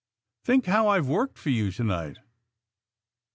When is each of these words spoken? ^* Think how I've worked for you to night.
^* 0.43 0.43
Think 0.43 0.65
how 0.65 0.87
I've 0.87 1.07
worked 1.07 1.37
for 1.37 1.51
you 1.51 1.71
to 1.73 1.83
night. 1.83 2.17